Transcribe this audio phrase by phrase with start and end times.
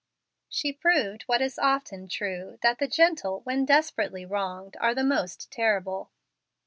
[0.49, 5.51] She proved what is often true, that the gentle, when desperately wronged, are the most
[5.51, 6.09] terrible.